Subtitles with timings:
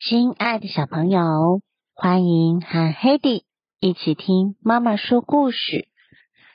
[0.00, 1.60] 亲爱的小朋友，
[1.92, 3.42] 欢迎和 Hedy
[3.80, 5.88] 一起听妈妈说故事。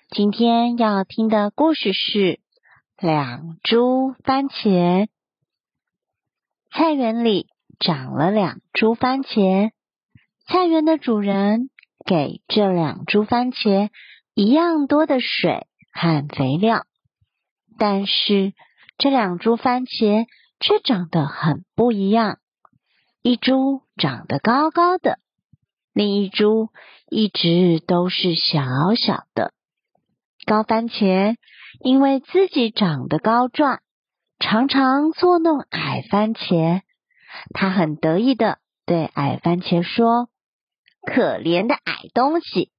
[0.09, 2.19] 今天要听的故事是
[2.97, 5.07] 《两株番茄》。
[6.71, 7.47] 菜园里
[7.79, 9.71] 长了两株番茄，
[10.47, 11.69] 菜园的主人
[12.05, 13.89] 给这两株番茄
[14.33, 16.85] 一样多的水和肥料，
[17.77, 18.53] 但是
[18.97, 20.27] 这两株番茄
[20.61, 22.39] 却长得很不一样。
[23.25, 25.17] 一株长得高高的，
[25.93, 26.67] 另一株
[27.09, 29.53] 一直都是小小的。
[30.45, 31.37] 高番茄
[31.79, 33.79] 因为自己长得高壮，
[34.39, 36.81] 常常捉弄矮番茄。
[37.53, 40.27] 他很得意的对矮番茄说
[41.07, 42.73] ：“可怜的矮东西，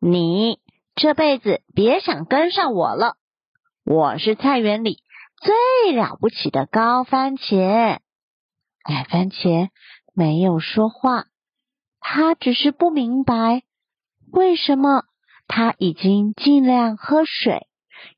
[0.00, 0.58] 你
[0.96, 3.14] 这辈子别想跟上我了！
[3.84, 4.98] 我是菜园里
[5.40, 8.00] 最了不起的高番茄。”
[8.84, 9.70] 矮番茄
[10.14, 11.24] 没有说话，
[12.00, 13.62] 他只是不明白
[14.30, 15.04] 为什么
[15.48, 17.66] 他已经尽量喝水，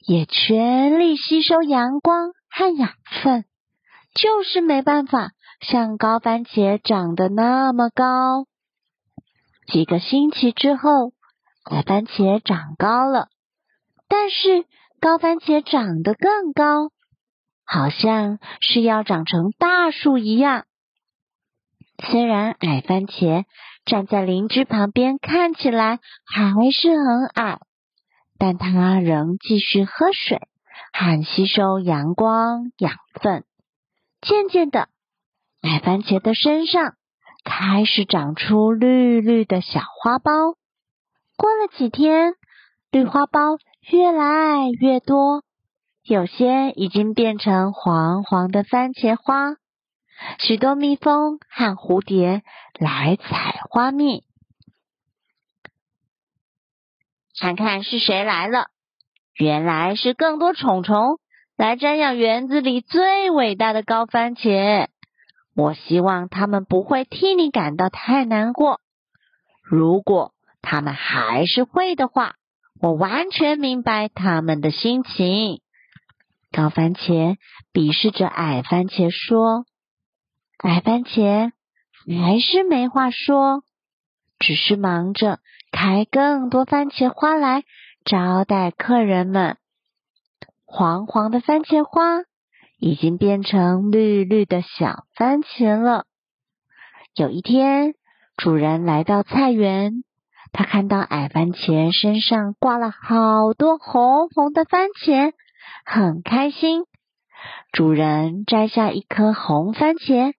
[0.06, 2.90] 也全力吸收阳光和养
[3.22, 3.44] 分，
[4.14, 8.46] 就是没办法像高番茄长得那么高。
[9.68, 11.12] 几个星期之后，
[11.70, 13.28] 矮番茄长高了，
[14.08, 14.64] 但是
[15.00, 16.90] 高番茄长得更高。
[17.66, 20.64] 好像是要长成大树一样。
[21.98, 23.44] 虽然矮番茄
[23.84, 27.58] 站在邻居旁边看起来还是很矮，
[28.38, 30.40] 但它仍继续喝水
[30.92, 33.44] 和吸收阳光养分。
[34.20, 34.88] 渐渐的，
[35.62, 36.94] 矮番茄的身上
[37.44, 40.54] 开始长出绿绿的小花苞。
[41.36, 42.34] 过了几天，
[42.90, 43.58] 绿花苞
[43.90, 45.45] 越来越多。
[46.08, 49.56] 有些已经变成黄黄的番茄花，
[50.38, 52.44] 许多蜜蜂和蝴蝶
[52.78, 54.22] 来采花蜜。
[57.40, 58.68] 看看是谁来了，
[59.34, 61.18] 原来是更多虫虫
[61.56, 64.86] 来瞻仰园子里最伟大的高番茄。
[65.56, 68.80] 我希望他们不会替你感到太难过。
[69.64, 72.36] 如果他们还是会的话，
[72.80, 75.60] 我完全明白他们的心情。
[76.56, 77.36] 高番茄
[77.74, 79.66] 鄙视着矮番茄说
[80.56, 81.52] ：“矮番茄
[82.06, 83.62] 还是没话说，
[84.38, 85.40] 只是忙着
[85.70, 87.64] 开更多番茄花来
[88.06, 89.58] 招待客人们。
[90.64, 92.22] 黄黄的番茄花
[92.78, 96.06] 已经变成绿绿的小番茄了。
[97.14, 97.92] 有一天，
[98.38, 100.04] 主人来到菜园，
[100.52, 105.34] 他看到矮番茄身上挂了好多红红的番茄。”
[105.84, 106.84] 很开心，
[107.72, 110.32] 主人摘下一颗红番茄，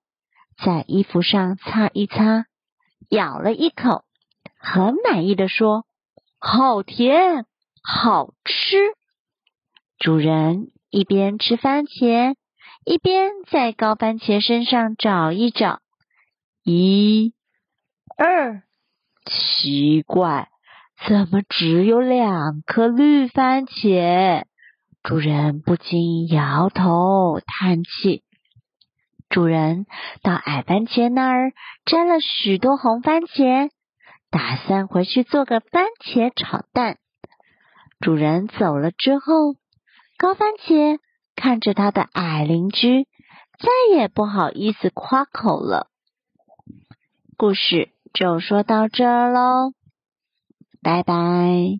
[0.63, 2.45] 在衣服上擦一擦，
[3.09, 4.03] 咬了一口，
[4.59, 5.85] 很满意的说
[6.39, 7.45] ：“好甜，
[7.83, 8.77] 好吃。”
[9.99, 12.35] 主人一边吃番茄，
[12.85, 15.79] 一边在高番茄身上找一找，
[16.63, 17.33] 一、
[18.17, 18.63] 二，
[19.25, 20.49] 奇怪，
[21.07, 24.45] 怎么只有两颗绿番茄？
[25.07, 28.23] 主人不禁摇头叹气。
[29.29, 29.85] 主人
[30.21, 31.53] 到矮番茄那儿
[31.85, 33.69] 摘了许多红番茄，
[34.29, 36.97] 打算回去做个番茄炒蛋。
[38.01, 39.55] 主人走了之后，
[40.17, 40.99] 高番茄
[41.37, 43.05] 看着他的矮邻居，
[43.59, 45.87] 再也不好意思夸口了。
[47.37, 49.71] 故事就说到这儿喽，
[50.83, 51.79] 拜拜。